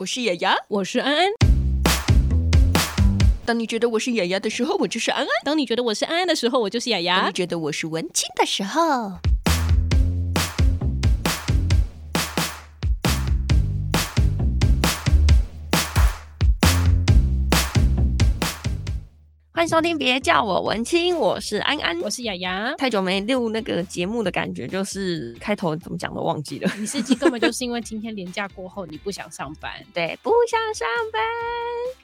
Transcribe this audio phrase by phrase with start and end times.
[0.00, 1.28] 我是雅雅，我是安安。
[3.44, 9.18] 当你觉得我是雅雅的时候，我就是安安；当你觉得我是安安的时候，我就是雅雅；当你觉得我是文青的时候。
[19.60, 22.74] 欢迎收听，别叫我文青，我是安安，我是雅雅。
[22.78, 26.72] 太久没录那个节目的感觉，就是开头怎么讲都忘记了。
[26.78, 31.20] 你是根本就是因为今天连假过后，你不想上班， 对，不想上班。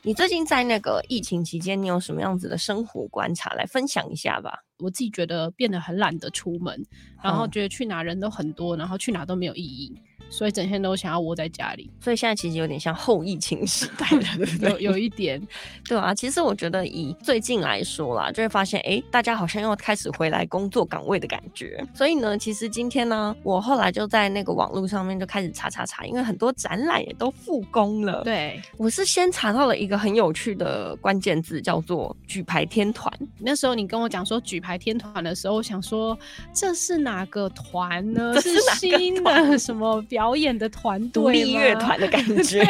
[0.02, 4.58] 你最近在那个疫情期间，你有什么样子的生活观察来分享一下吧？
[4.80, 6.78] 我自己觉得变得很懒得出门，
[7.24, 9.98] 然后觉得去哪人都很多，然后去哪都没有意义。
[10.28, 14.70] 所以整天都想要窝在家里，所以现在其实有点像后疫情时代了， 对不对？
[14.70, 15.40] 有有一点，
[15.88, 16.14] 对啊。
[16.14, 21.84] 其实我觉得以最近来说啦，就会发现，哎、欸，大家好像又开始回来工作岗位的感觉。
[21.94, 28.22] 所以呢，其实今天呢，我后来就在那个网络上面就开始查查查，因为很多展览也都复工了。
[28.24, 33.12] 对，我是先查到了一个很有趣的关键字，叫做“举牌天团”。
[33.38, 36.18] 那时候你跟我讲说“举牌天团”的时候，我想说
[36.52, 38.32] 这是哪个团呢？
[38.34, 40.02] 这是新的什么？
[40.16, 42.64] 表演的团队，独立乐团的感觉，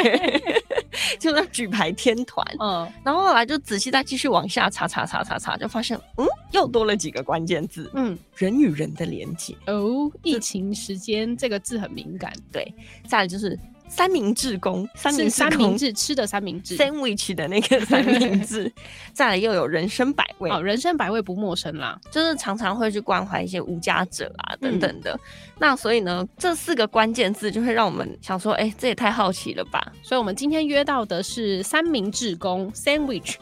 [1.21, 2.45] 就那举牌天团。
[2.59, 7.89] 嗯，然后后来就仔细再继续往下查查查查查，就发现，嗯，又多了几个关键字。
[7.95, 9.55] 嗯，人与人的连接。
[9.69, 12.33] 哦，疫情时间这个字很敏感。
[12.51, 12.67] 对，
[13.07, 13.57] 再来就是。
[13.89, 18.71] 三明治工，三明治，三明治吃的三明治，sandwich 的那个三明治，
[19.15, 20.51] 再来又有人生百味。
[20.51, 25.13] 哦，人生百味不陌生啦，就是常常会去关怀一些无家者啊等等的。
[25.13, 25.21] 嗯、
[25.59, 29.93] 那所以呢，这四个关键字就会让我们想说，哎、欸，这也太好奇了吧？
[30.03, 33.37] 所以我们今天约到的是三明治工 sandwich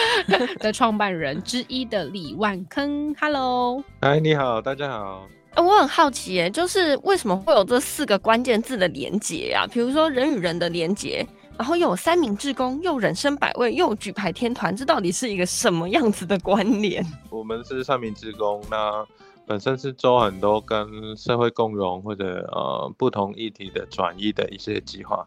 [0.60, 5.28] 的创办人之一的李万坑，Hello，嗨，你好，大家好。
[5.56, 9.66] 我很好奇，哎，就是为什么会有这四个关键字的连结呀？
[9.70, 17.04] 比如说人与人的连结，然后又有三明治工，又人生百味，又举牌天团，这到底是一个什么样子的关联？
[17.30, 19.04] 我们是三明治工，那
[19.46, 25.26] 本身是做很多跟社会共融或者呃不同议题的转移的一些计划。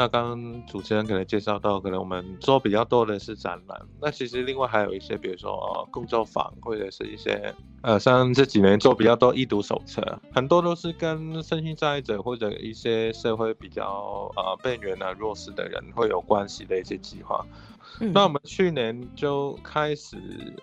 [0.00, 3.78] 那刚刚主持人可能介绍到，可能我们做比较多的是展览。
[4.00, 10.02] 那其实另外还有一些，比如说呃工作坊，或者是一些呃像这几年做比较多易读手册，
[10.32, 17.44] 很多都是跟身心障碍者或者一些社会比较呃边缘啊弱势的人会有关系的一些计划。
[17.98, 20.16] 嗯、那我们去年就开始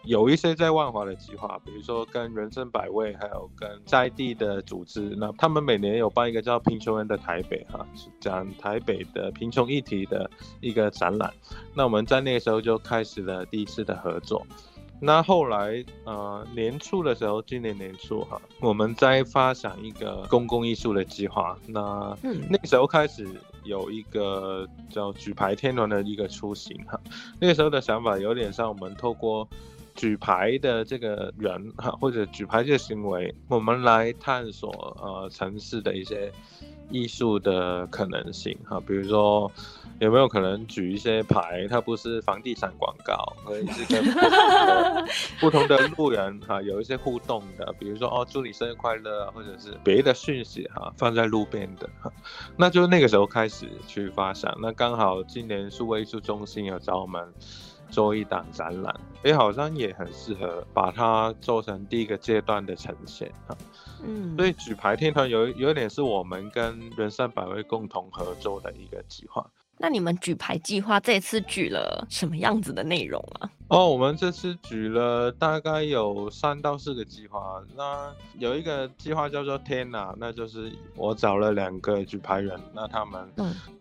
[0.04, 10.30] 有一些在万华的计划，比如说跟人生百味，还有跟在地的组织，那他们每年有办一个叫“贫穷人的台北”哈，是讲台北的贫穷议题的
[10.62, 11.32] 一个展览。
[11.76, 14.46] 那我们在那个时候就开始了第一次的合作。
[15.00, 21.56] 那后来呃年初的时候，今年年初哈，我们在发想一个公共艺术的计划。
[21.68, 22.18] 那
[22.50, 23.28] 那个时候开始。
[23.68, 27.00] 有一个叫举牌天团的一个出行哈，
[27.40, 29.48] 那个时候的想法有点像我们透过
[29.94, 34.70] 举牌的这个人哈，或者举牌这个行为，我们来探索
[35.02, 36.32] 呃城市的一些
[36.90, 39.52] 艺术的可能性哈，比如说。
[40.00, 41.68] 有没有可能举一些牌？
[41.68, 45.06] 它不是房地产广告，可以是跟不同的，
[45.42, 52.14] 不同的路人哈有一些互动的，比如说哦，祝你生日快乐，或者是别的讯息哈，放在路边的哈，
[52.56, 54.56] 那就那个时候开始去发想。
[54.62, 57.34] 那刚好今年数位艺术中心有找我们
[57.90, 63.58] 做一档展览，哎，好像也很适合把它做成第一个阶段的呈现哈。
[64.04, 69.50] 嗯，所以举牌天团有有点是我们跟人生百味共同合作的一个计划。
[69.80, 73.50] 那你们举牌计划这次举了什么样子的内容啊？
[73.68, 77.62] 哦，我们这次举了大概有三到四个计划。
[77.76, 83.30] 那有一个计划叫做“天呐”，那就是我找了两个举牌人，那他们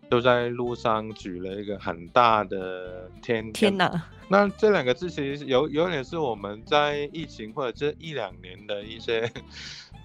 [0.09, 4.03] 都在路上举了一个很大的天“天”天呐。
[4.29, 9.31] 那这两个字其实有有点是我们在疫情或者这一两年的一些。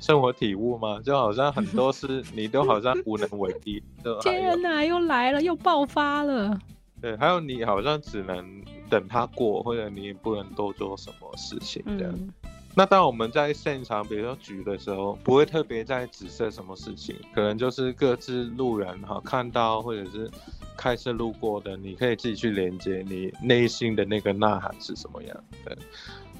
[0.02, 1.00] 生活体悟吗？
[1.04, 3.80] 就好像很多事你都好像无能为力。
[4.20, 6.58] 天哪，又来了，又爆发了。
[7.00, 12.12] 对，还有你好像只能等它过，或者你也不能多做什么事情这样。
[12.12, 12.32] 嗯、
[12.74, 20.30] 那当我们在现场，比如说举的时候，不会特别在指涉什么事情，可能就是各自路人哈看到或者是
[20.76, 25.44] 开车路过的，你可以自己去连接你内心的那个呐喊是什么样。
[25.64, 25.76] 对。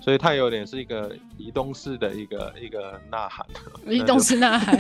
[0.03, 3.47] 所以它有点是一个移动式的一个一个呐喊，
[3.87, 4.77] 移动式呐喊，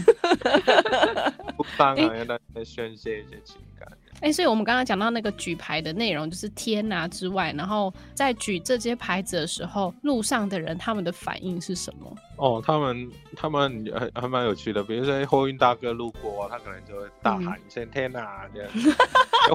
[1.56, 3.88] 不当啊，让大家宣泄一些情感。
[4.16, 12.16] 哎、欸，所以我们刚刚讲到那个举牌的内容，就是天啊之外，然后在举这些牌子的时候，路上的人他们的反应是什么？
[12.36, 18.70] 哦，他们他们还还蛮有趣的，比如说货运大哥路过，他可能就会大喊一声“天啊”这样，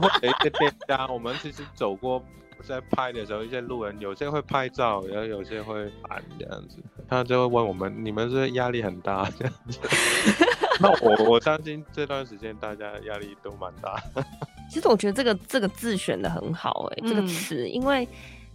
[0.01, 2.23] 或者一些店家，我们其实走过。
[2.63, 6.77] 在拍的时候，一些路人有些会拍照，然后有些会喊这样子，
[7.07, 9.79] 他就会问我们：“你们是压力很大？”这样子。
[10.79, 14.01] 那我我相信这段时间大家压力都蛮大。
[14.69, 18.07] 其实我觉得这个这个字选的很好，欸，哎，这个词，因为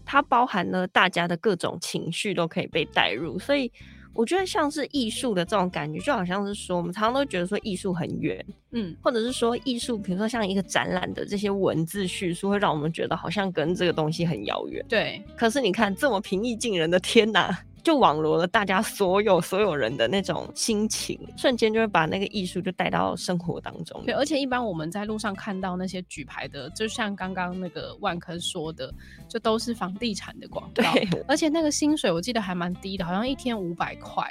[0.04, 3.70] 它包含了大家的各种情绪都可以被带入，所以。
[4.14, 14.85] 我觉得像是艺术的这种感觉，就好像是说，我们常常都觉得说艺术很远，嗯，或者是说艺术，比如说像一个展览的这些文字叙述，会让我们觉得好像跟这个东西很遥远。
[14.88, 17.59] 对，可是你看这么平易近人的天哪！
[17.82, 24.00] 就网罗了大家所有所有人的那种心情，瞬间就会把那个艺术就带到生活当中。
[24.05, 28.93] 对，而且一般我们在路上看到那些举牌的，就像刚刚那个万科说的，
[29.29, 30.82] 就都是房地产的广告。
[30.82, 34.25] 对，而且那个薪水我记得还蛮低的，好像一天五百块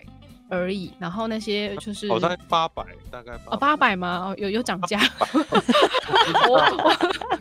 [0.47, 0.94] 而已。
[0.97, 4.30] 然后那些就是好像八百，大概哦八百吗？
[4.30, 5.00] 哦有有涨价。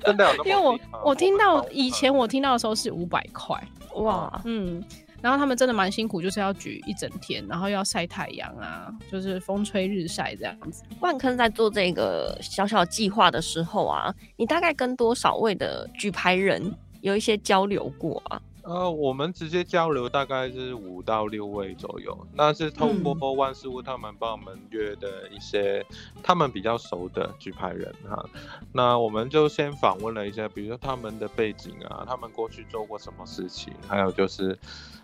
[0.04, 0.34] 真的？
[0.44, 3.56] 因为我我听到以前我听到的时候是五百块。
[3.96, 4.82] 哇，嗯。
[5.22, 10.82] 然后他们真的蛮辛苦，就是要举一整天，然后要晒太阳啊，就是风吹日晒这样子。
[11.00, 18.40] 万坑在做这个小小计划的时候啊，你大概跟多少位的举牌人有一些交流过啊？
[18.62, 25.84] 呃，我们直接交流大概是五到六位左右，那是透过万事屋他们帮我们约的一些
[26.22, 28.24] 他们比较熟的举牌人哈。
[28.72, 34.58] 那我们就先访问了一下，比如说他们的背景啊，他们过去做过什么事情，还有就是。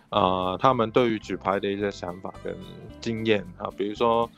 [0.09, 2.55] 呃，他们对于举牌的一些想法跟
[3.01, 4.29] 经验啊，比如说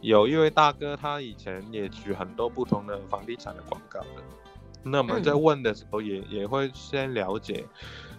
[0.00, 4.22] 有一位大哥，他以前也举很多不同的房地产的广告的。
[4.82, 7.66] 那我们在问的时候也，也、嗯、也会先了解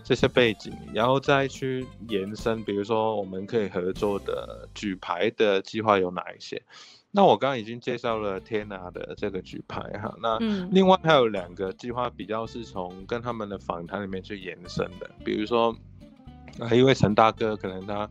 [0.04, 6.62] 这些背景，然后再去延伸，比如说我们可以合作的举牌的计划有哪一些？
[7.10, 10.38] 那我刚刚已经介绍了天拿的这个举牌哈，那
[10.70, 15.76] 另外还有两个计划比较是从跟他们的访谈里面去延伸的，比如说。
[16.60, 18.10] 啊，因为陈大哥可能他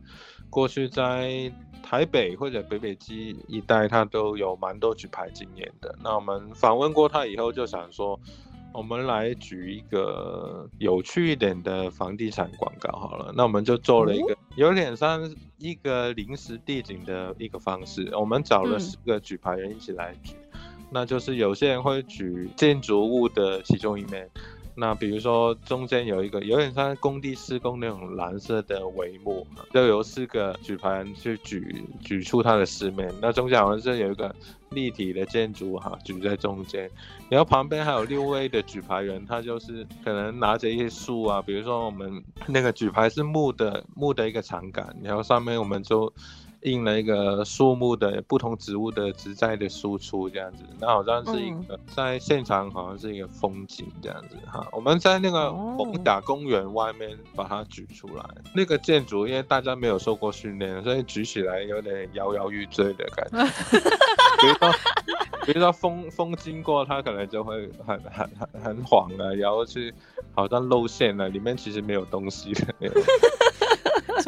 [0.49, 1.51] 过去在
[1.81, 5.95] 台北或者北北基一带，他都有蛮多举牌经验的。
[6.03, 8.19] 那我们访问过他以后，就想说，
[8.73, 13.33] 我们来举一个有趣一点的房地产广告好了。
[13.35, 15.21] 那我们就做了一个有点像
[15.57, 18.09] 一个临时地景的一个方式。
[18.15, 20.35] 我们找了十个举牌人一起来举，
[20.89, 24.29] 那就是有些人会举建筑物的其中一面。
[24.75, 33.13] 那比如说中间有一个有点像工地施工那种蓝色的帷幕，就由四个举牌人去举举出它的四面。
[33.21, 34.33] 那中间好像是有一个
[34.69, 36.89] 立体的建筑哈，举在中间，
[37.29, 46.11] 然后旁边还有六位的举牌人，他就是可能拿着一些树啊，比如说我们那个举牌是木的木的一个长杆，然后上面我们就。
[46.63, 54.67] 印了一个树木的不同植物的植栽的输出这样子，那好像是一个在现场好像是一个风景这样子哈。
[54.71, 58.23] 我们在那个逢甲公园外面把它举出来，
[58.53, 63.43] 那个建筑因为大家没有受过训练，所以举起来有点摇摇欲坠的感觉。
[64.41, 64.71] 比如说，
[65.45, 69.93] 比如说风风经过，它可能就会很很很很晃啊，然后去
[70.33, 72.73] 好像露馅了，里面其实没有东西的。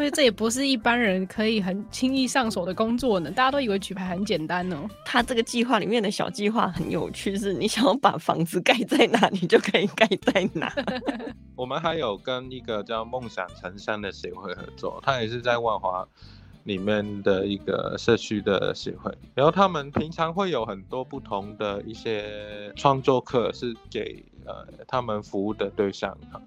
[0.04, 3.32] 所以这也不是一般人可以很轻易上手的工作呢。
[3.32, 4.86] 大家都以为举牌很简单哦。
[5.06, 10.76] 他这个计划里面的小计划很有趣，是你想要把房子盖在哪，你就可以盖在哪。
[11.56, 16.06] 我们还有跟一个叫梦想成山的协会合作，他也是在万华
[16.66, 19.10] 里面的一个社区的协会。
[19.34, 26.42] 然后他们平常会有很多不同的一些创作课，是给呃他们服务的对象哈。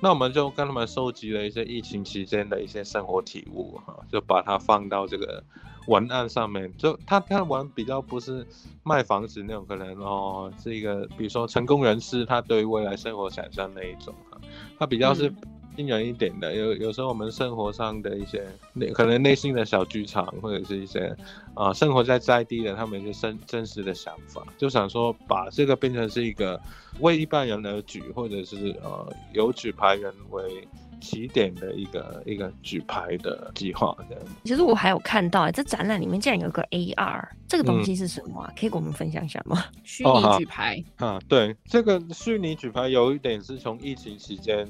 [0.00, 5.42] 那我们就跟他们收集了一些疫情期间的一些生活体悟，哈，就把它放到这个
[5.86, 6.74] 文案上面。
[6.76, 8.46] 就他他玩比较不是
[8.82, 14.40] 卖房子那种，可能哦是一个，比如说成功人士他对未来生活想象那一种，哈，
[14.78, 15.32] 他比较是。
[15.80, 21.16] 惊人一点的，有有时候我们生活上的一些内可能内心的小剧场，或者是一些
[21.54, 26.60] 啊、呃、生活在在地的他们一些真真实的想法，就想说把这个变成是一个
[27.00, 30.68] 为一般人而举，或者是呃有举牌人为
[31.00, 33.96] 起点的一个一个举牌的计划。
[34.08, 34.24] 这样。
[34.44, 38.50] 其实我还有看到，哎，这展览里面竟然有个 AR，这个东西是什么、啊？
[38.50, 39.64] 嗯、可以跟我们分享一下吗？
[39.82, 44.68] 虚拟举牌、哦、啊，对，这个虚拟举牌有一点是从疫情期间。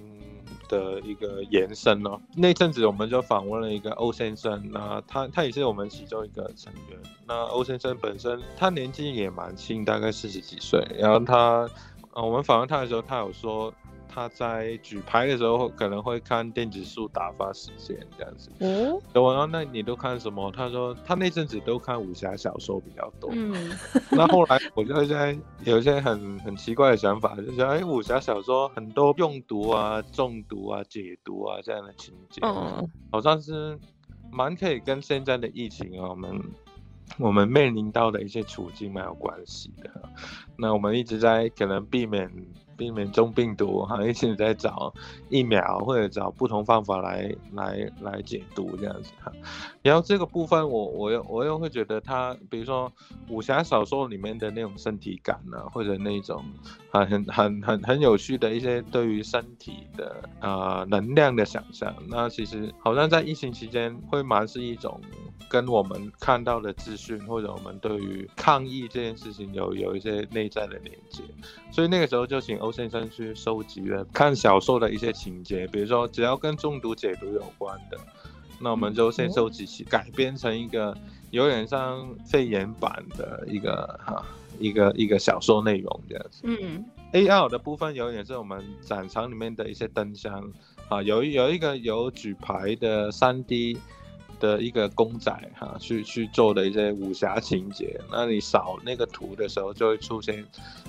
[0.71, 6.99] 的一个延伸、哦，那阵子我们就访问了一个欧先生，那他他也是我们其中一个成员。
[7.27, 11.69] 那欧先生本身他年纪也蛮轻，大概四十几岁，然后他
[12.12, 13.75] 呃，我们访问他的时候，他有说。
[14.12, 18.50] 他在举牌的时候可能会看电子书打发时间这样子。
[18.59, 20.50] 哦，我说那你都看什么？
[20.50, 23.31] 他说他那阵子都看武侠小说比较多。
[23.33, 23.71] 嗯，
[24.11, 33.79] 那后来我就现在有一些很很奇怪的想法，就是哎，武侠小说很多用毒啊、中毒啊、解毒啊这样的情节，嗯，好像是
[34.33, 36.43] 蛮可以跟现在的疫情啊，我们
[37.19, 39.90] 我们面临到的一些处境蛮有关系的。
[40.59, 42.29] 那我们一直在可能避免。
[42.81, 44.95] 避免中病毒，哈，一直在找
[45.29, 49.31] 疫苗或者找不同方法来来来解毒这样子哈。
[49.83, 52.91] 然后这个部分我，我又我又会觉得它，比如说
[53.29, 56.43] 武侠小说里面的那种身体感呢、啊，或者那种
[56.91, 64.99] 很很很很很有趣的一些对于身体的啊、能量的想象，那其实好像在疫情期间会蛮是一种。
[65.49, 71.25] 跟我们看到的资讯，或者我们对于抗疫这件事情有有一些内在的连接，
[71.73, 77.99] 所以那个时候就请欧先生去收集了看小说的一些情节，比如说只要跟中毒解毒有关的，
[78.61, 80.97] 那我们就先收集起，改编成一个
[81.31, 84.25] 有点像肺炎版的一个 哈
[84.59, 86.43] 一个一个小说内容这样子。
[86.45, 90.53] 嗯，AR 的部分有点是我们展场里面的一些灯箱
[90.89, 93.79] 啊，有有一个有举牌的 3D。
[94.41, 100.45] 的一个公仔哈，去去做的一些武侠情节，那你扫那个图的时候，就会出现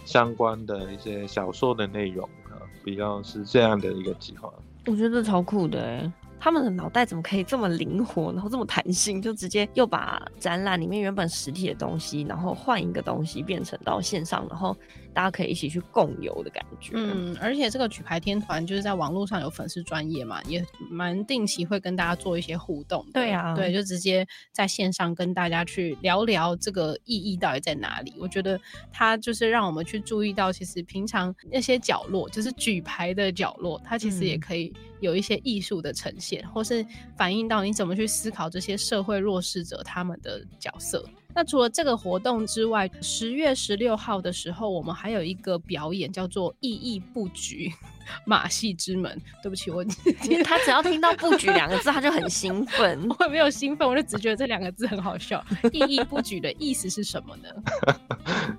[0.05, 4.51] 相关的一些小说的内容啊，比较是这样的一个计划。
[4.87, 6.11] 我觉得超酷的哎。
[6.43, 14.75] 他们的脑袋怎么可以这么灵活，然后这么弹性，就直接又把展览里面原本实体的东西，然后换一个东西变成到线上，然后
[15.13, 16.91] 大家可以一起去共游的感觉。
[16.95, 23.05] 嗯，而且这个举牌天团就是在网络上有粉丝专业嘛，也蛮定期会跟大家做一些互动。
[23.13, 28.13] 对啊，对，就直接在线上跟大家去聊聊这个意义到底在哪里。
[28.19, 28.59] 我觉得
[28.91, 36.47] 它就是让我们去注意到，其实平常那些角落，就是举牌的角落，它其实也可以有一些艺术的呈现。
[36.49, 41.03] 或是反映到你怎么去思考这些社会弱势者他们的角色。
[41.33, 47.71] 那除了这个活动之外，十月十六号的时候，我们还有一个表演叫做“意义布局”。
[48.25, 49.83] 马戏之门，对不起，我
[50.43, 53.07] 他只要听到“布局”两个字，他就很兴奋。
[53.09, 55.43] 我也没有兴奋，我就只觉得这两个字很好笑。
[55.71, 57.49] 意义不举的意思是什么呢？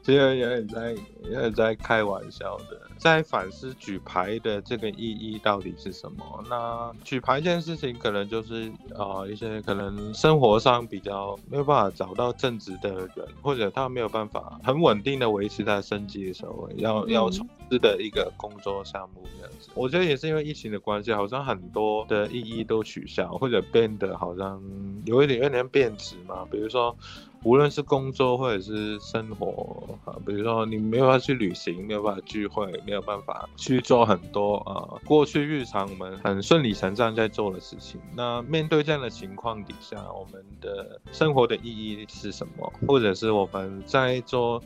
[0.03, 0.95] 其实有点在
[1.25, 6.45] 有点在开玩笑的，在反思举牌的这个意义到底是什么。
[6.49, 19.71] 那举牌这件事情，可能就是啊、呃、一些可能生活上比较没有办法找到正职的人，或者他没有办法很稳定的维持他的生计的时候，要要从的一个工作项目这样子。
[19.75, 24.62] 我觉得也是因为疫情的关系，好像很多的意义都取消，或者变得好像
[25.05, 26.47] 有一点有点变质嘛。
[26.50, 26.97] 比如说，
[27.45, 38.00] 无论是工作或者是生活啊，比如说你没有办法去旅行，没有办法聚会，没有办法去做很多啊过去日常我们很顺理成章在做的事情。
[38.14, 42.73] 那面对这样的情况底下，我们的生活的意义是什么？
[42.87, 44.62] 或者是我们在做？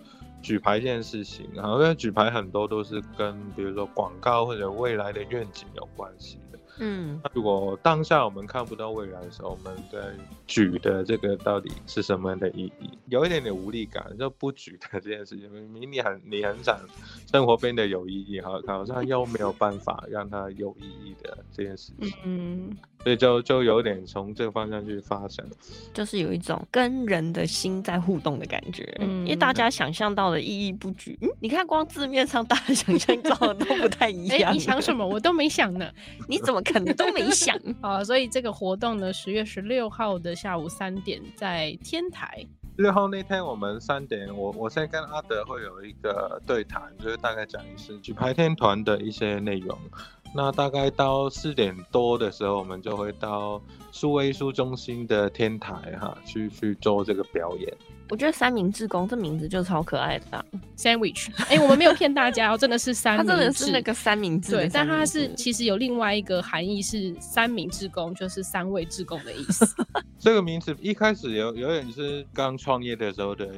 [0.47, 6.59] 举牌这件事情，然后因为举牌很多都是跟比如说广告或者未来的愿景有关系的。
[6.79, 9.99] 嗯，那如果当下我们看不到未来的时候，我们在
[10.47, 12.97] 举的这个到底是什么样的意义？
[13.07, 16.79] 有一点点无力感，就不举的这件事情，明明你很你很想
[17.29, 22.13] 生活变得有意义，好，好像又没有办法让它有意义的这件事情。
[22.25, 22.77] 嗯。
[23.07, 25.47] 所以就就有点从这个方向去发展，
[25.95, 28.83] 就是有一种跟人的心在互动的感觉。
[28.99, 34.51] 嗯，因为大家想象到的意义不举，嗯，你看光字面上 大家想象到的都不太一样。
[34.51, 35.07] 欸，你想什么？
[35.07, 35.89] 我都没想呢。
[36.29, 37.57] 你怎么可能都没想？
[37.81, 42.45] 啊，所以这个活动呢，十月十六号的下午三点在天台。
[42.79, 49.79] 六号那天我们三点，我我先跟阿德会有一个对谈，就是大概讲一次举牌天团的一些内容。
[50.37, 53.59] 那大概到四点多的时候，我们就会到
[53.91, 57.75] 数位艺术中心的天台哈，去去做这个表演。
[58.09, 60.45] 我觉得三明治工这名字就超可爱的
[60.77, 61.29] ，sandwich。
[61.49, 64.53] 哎、欸，我们没有骗大家哦，真的是三明治，它真的是那个三明治。
[64.53, 69.67] 对，但它是其实有另外一个含义，是三明治工，就是三位志工的意思。
[70.21, 73.49] 这个名字一开始有有点是刚创业的时候的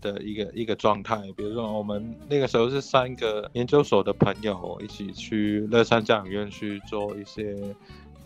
[0.00, 7.54] 的一个一个状态，比如说我们那个时候是三个研究所的朋友一起去乐山教养院去做一些。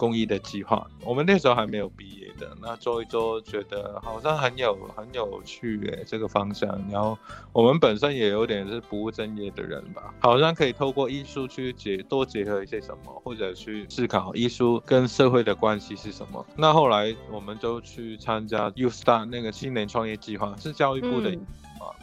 [0.03, 6.69] 公益的计划，我们那时候还没有毕业的，那做一做，觉得好像很有很有趣诶，这个方向。
[6.91, 7.17] 然后
[7.53, 16.45] 我们本身也有点是不务正业的人吧，好像可以透过艺术去结多结合一些什么，或者去思考艺术跟社会的关系是什么。
[16.57, 21.31] 那后来我们就去参加 U Star 那个青年创业计划，是教育部的。
[21.31, 21.47] 嗯，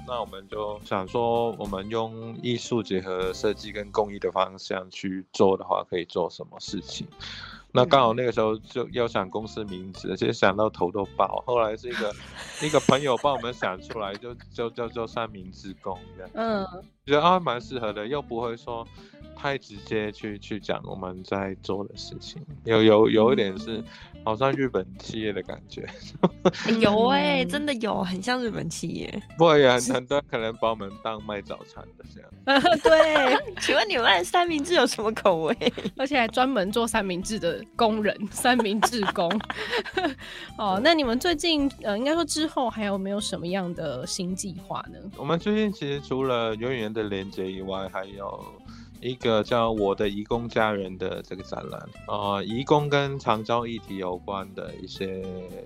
[0.08, 7.06] 那我们就想说，我们用艺术结合设计跟公益的方向去做的话，可以做什么事情？
[7.72, 11.44] 那刚好那个时候就要想公司名字，而且想到头都爆。
[11.46, 12.14] 后来是一个
[12.66, 16.32] 一个朋友帮我们想出来，就就叫做三明治工这样。
[16.34, 16.66] 嗯，
[17.06, 18.88] 觉得啊蛮适合的，又不会说。
[19.42, 23.82] 太直接去去讲我们在做的事情，有有有一点是
[24.26, 25.88] 好像日本企业的感觉，
[26.82, 29.24] 有 哎、欸，真的有，很像日本企业。
[29.38, 32.30] 不会很很多可能把我们当卖早餐的这样。
[32.84, 35.74] 对，请问你们卖三明治有什么口味？
[35.96, 39.32] 而且还专门做三明治的工人，三明治工。
[40.60, 45.00] 哦，那你们最近呃，应该说之后还有没有什么样的新计划呢？
[45.16, 48.44] 我们最近其实除了永远的连接以外，还有。
[49.02, 55.22] 一个叫我的移工家人的这个展览，呃，移工跟长照议题有关的一些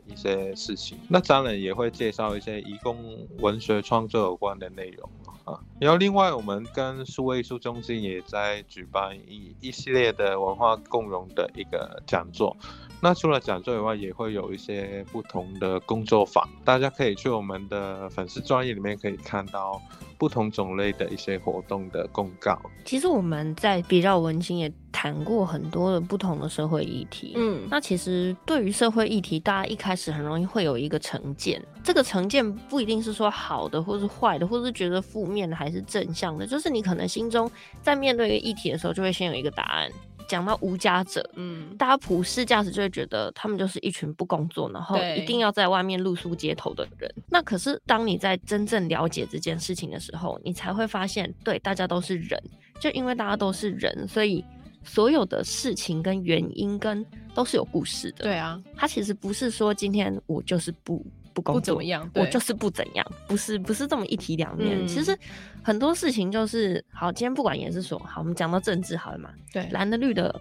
[0.05, 0.97] 一些事情。
[1.09, 2.95] 那展览也会介绍一些移工
[3.39, 5.09] 文学创作有关的内容
[5.45, 5.59] 啊。
[5.79, 12.55] 然后另外，我们跟数位艺术中心也在举办一一系列的文化共融的一个讲座。
[13.01, 19.81] 那除了讲座以外，也会有一些不同的工作坊，大家可以去我们的粉丝专页里面可以看到。
[20.17, 22.59] 不同种类的一些活动的公告。
[22.85, 27.33] 其实我们在比较文青也谈过很多的不同的社会议题。
[27.35, 31.61] 嗯，那其实对于社会议题，大家一开始很容易会有一个成见。
[31.83, 36.47] 这个成见不一定是说好的，或是坏的，或是觉得负面的，还是正向的。
[36.47, 37.49] 就是你可能心中
[37.81, 39.91] 在面对一个议题的时候，就会先有一个答案。
[40.27, 47.13] 讲到无家者，嗯，大家普世价值就会觉得他们就是一群不工作，然后一定要在外面露宿街头的人。
[47.29, 52.41] 那可是当你在真正了解这件事情的时候，你才会发现，对，大家都是人，
[52.79, 54.43] 就因为大家都是人，所以
[54.83, 58.23] 所有的事情跟原因跟都是有故事的。
[58.23, 61.05] 对啊，他其实不是说今天我就是不。
[61.33, 64.83] 不工作不怎么样，我就是不怎样，不是不是这么一体两面。
[64.83, 65.17] 嗯、其实
[65.61, 70.33] 很多事情就是好，今天不管也是说好，我们讲到政治好了嘛，对，蓝的绿的，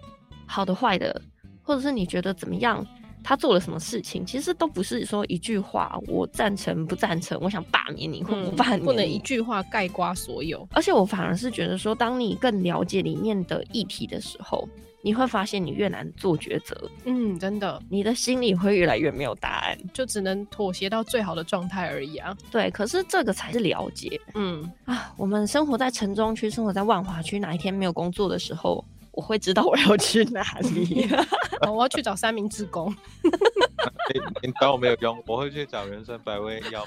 [0.45, 1.21] 好的坏的，
[1.61, 2.85] 或者是你觉得怎么样，
[3.23, 10.67] 他做了什么事情，其实都不是说一句话，我赞成不赞成，我想罢免你或不罢免你，不能一句话概括所有。
[10.71, 14.67] 而且我反而是觉得说，当你更了解里面的议题的时候。
[15.05, 22.33] 你会发现你越难做抉择，嗯，真的，你的心里会越来越没有答案，就只能妥协到最好的状态而已啊。
[22.49, 24.17] 对，可是这个才是了解。
[24.33, 31.05] 嗯啊，我们生活在城中区，生活在万华区，哪一天没有工作的时候，我会知道我要去哪里。
[31.67, 32.95] 我要去找三明治工。
[34.41, 36.81] 你找我没有用，我会去找人生百味药。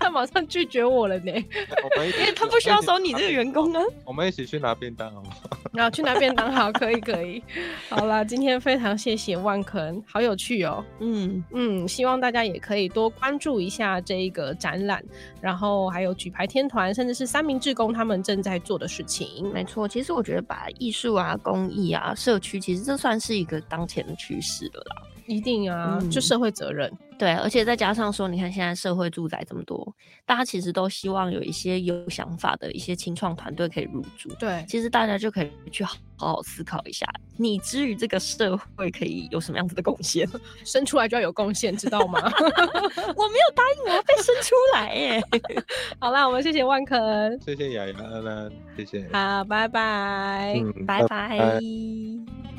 [0.00, 3.82] 他马上拒绝我了呢，因为他不需要收你这个员工啊。
[4.04, 5.30] 我们一起去拿便当好吗？
[5.72, 7.42] 然后去拿便当好，可以可以。
[7.88, 10.84] 好啦，今天非常谢谢万肯，好有趣哦。
[11.00, 15.02] 嗯嗯，希望大家也可以多关注一下这一个展览，
[15.40, 19.50] 然后还有举牌天团，甚至是三明治工他们正在做的事情。
[19.52, 25.02] 没错，其实我觉得把艺术啊、公益啊、社区，其实这算是一个当前的趋势了啦。
[25.26, 26.90] 一定啊，嗯、就社会责任。
[27.18, 29.90] 对，而且再加上说，你看现在社会住宅这么多，
[30.26, 34.28] 大家其实都希望有一些有想法的一些清创团队可以入驻。
[34.38, 37.06] 对，其实大家就可以去好好思考一下，
[37.38, 40.28] 你之于这个社会可以有什么样子的贡献？
[40.62, 42.20] 生出来就要有贡献，知道吗？
[42.22, 45.22] 我没有答应我要被生出来耶。
[45.98, 49.08] 好啦，我们谢谢万肯，谢谢雅雅、安安，谢谢。
[49.10, 51.08] 好，拜拜，嗯，拜拜。
[51.08, 52.55] 拜拜。